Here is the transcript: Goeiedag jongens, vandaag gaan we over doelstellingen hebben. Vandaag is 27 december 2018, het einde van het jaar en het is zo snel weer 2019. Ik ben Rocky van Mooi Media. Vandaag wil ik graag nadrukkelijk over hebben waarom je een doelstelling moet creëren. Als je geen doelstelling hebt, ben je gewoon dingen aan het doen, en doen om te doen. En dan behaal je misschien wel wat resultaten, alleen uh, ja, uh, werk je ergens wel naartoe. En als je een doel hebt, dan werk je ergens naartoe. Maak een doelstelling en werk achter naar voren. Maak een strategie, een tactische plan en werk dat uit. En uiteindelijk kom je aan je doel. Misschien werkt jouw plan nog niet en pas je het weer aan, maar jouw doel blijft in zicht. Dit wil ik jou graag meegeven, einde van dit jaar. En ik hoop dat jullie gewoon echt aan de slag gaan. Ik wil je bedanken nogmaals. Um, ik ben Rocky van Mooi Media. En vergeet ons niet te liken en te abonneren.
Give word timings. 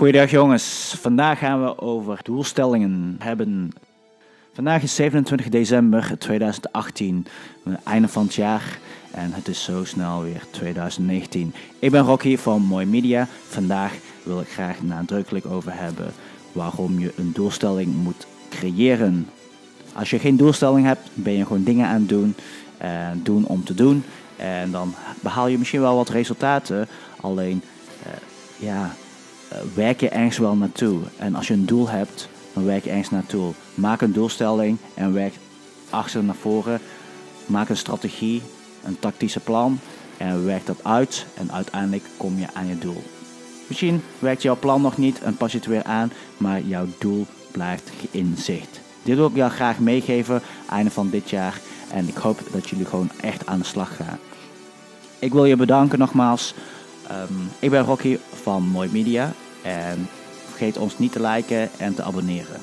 Goeiedag 0.00 0.30
jongens, 0.30 0.94
vandaag 1.00 1.38
gaan 1.38 1.64
we 1.64 1.78
over 1.78 2.20
doelstellingen 2.22 3.16
hebben. 3.18 3.70
Vandaag 4.52 4.82
is 4.82 4.94
27 4.94 5.48
december 5.48 6.18
2018, 6.18 7.26
het 7.64 7.82
einde 7.84 8.08
van 8.08 8.22
het 8.22 8.34
jaar 8.34 8.78
en 9.10 9.32
het 9.32 9.48
is 9.48 9.64
zo 9.64 9.84
snel 9.84 10.22
weer 10.22 10.42
2019. 10.50 11.54
Ik 11.78 11.90
ben 11.90 12.02
Rocky 12.02 12.36
van 12.36 12.62
Mooi 12.62 12.86
Media. 12.86 13.26
Vandaag 13.48 13.92
wil 14.22 14.40
ik 14.40 14.48
graag 14.48 14.82
nadrukkelijk 14.82 15.46
over 15.46 15.72
hebben 15.74 16.12
waarom 16.52 16.98
je 16.98 17.12
een 17.16 17.32
doelstelling 17.32 17.94
moet 17.94 18.26
creëren. 18.50 19.28
Als 19.92 20.10
je 20.10 20.18
geen 20.18 20.36
doelstelling 20.36 20.86
hebt, 20.86 21.08
ben 21.14 21.32
je 21.32 21.46
gewoon 21.46 21.64
dingen 21.64 21.86
aan 21.86 22.00
het 22.00 22.08
doen, 22.08 22.34
en 22.78 23.20
doen 23.22 23.46
om 23.46 23.64
te 23.64 23.74
doen. 23.74 24.04
En 24.36 24.70
dan 24.70 24.94
behaal 25.20 25.46
je 25.46 25.58
misschien 25.58 25.80
wel 25.80 25.96
wat 25.96 26.08
resultaten, 26.08 26.88
alleen 27.20 27.62
uh, 28.06 28.12
ja, 28.68 28.94
uh, 29.52 29.58
werk 29.74 30.00
je 30.00 30.08
ergens 30.08 30.38
wel 30.38 30.56
naartoe. 30.56 31.00
En 31.16 31.34
als 31.34 31.46
je 31.46 31.54
een 31.54 31.66
doel 31.66 31.88
hebt, 31.88 32.28
dan 32.52 32.64
werk 32.64 32.84
je 32.84 32.90
ergens 32.90 33.10
naartoe. 33.10 33.52
Maak 33.74 34.00
een 34.00 34.12
doelstelling 34.12 34.78
en 34.94 35.12
werk 35.12 35.34
achter 35.90 36.24
naar 36.24 36.34
voren. 36.34 36.80
Maak 37.46 37.68
een 37.68 37.76
strategie, 37.76 38.42
een 38.84 38.98
tactische 38.98 39.40
plan 39.40 39.78
en 40.16 40.44
werk 40.44 40.66
dat 40.66 40.84
uit. 40.84 41.26
En 41.34 41.52
uiteindelijk 41.52 42.04
kom 42.16 42.38
je 42.38 42.46
aan 42.52 42.66
je 42.66 42.78
doel. 42.78 43.02
Misschien 43.66 44.02
werkt 44.18 44.42
jouw 44.42 44.56
plan 44.56 44.82
nog 44.82 44.96
niet 44.96 45.20
en 45.20 45.36
pas 45.36 45.52
je 45.52 45.58
het 45.58 45.66
weer 45.66 45.84
aan, 45.84 46.12
maar 46.36 46.62
jouw 46.62 46.86
doel 46.98 47.26
blijft 47.50 47.90
in 48.10 48.34
zicht. 48.38 48.80
Dit 49.02 49.16
wil 49.16 49.26
ik 49.26 49.34
jou 49.34 49.50
graag 49.50 49.78
meegeven, 49.78 50.42
einde 50.68 50.90
van 50.90 51.10
dit 51.10 51.30
jaar. 51.30 51.60
En 51.92 52.08
ik 52.08 52.16
hoop 52.16 52.40
dat 52.52 52.68
jullie 52.68 52.86
gewoon 52.86 53.10
echt 53.20 53.46
aan 53.46 53.58
de 53.58 53.64
slag 53.64 53.96
gaan. 53.96 54.18
Ik 55.18 55.32
wil 55.32 55.44
je 55.44 55.56
bedanken 55.56 55.98
nogmaals. 55.98 56.54
Um, 57.10 57.50
ik 57.58 57.70
ben 57.70 57.84
Rocky 57.84 58.18
van 58.42 58.62
Mooi 58.62 58.88
Media. 58.92 59.32
En 59.62 60.08
vergeet 60.48 60.76
ons 60.76 60.98
niet 60.98 61.12
te 61.12 61.20
liken 61.20 61.70
en 61.78 61.94
te 61.94 62.02
abonneren. 62.02 62.60